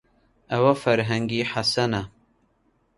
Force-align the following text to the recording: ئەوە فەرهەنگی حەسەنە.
ئەوە 0.51 0.73
فەرهەنگی 0.81 1.49
حەسەنە. 1.51 2.03